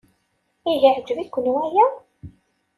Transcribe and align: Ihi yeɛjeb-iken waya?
Ihi 0.69 0.77
yeɛjeb-iken 0.81 1.45
waya? 1.53 1.85